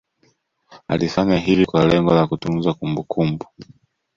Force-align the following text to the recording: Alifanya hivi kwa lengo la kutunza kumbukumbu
Alifanya 0.87 1.37
hivi 1.37 1.65
kwa 1.65 1.85
lengo 1.85 2.13
la 2.13 2.27
kutunza 2.27 2.73
kumbukumbu 2.73 3.45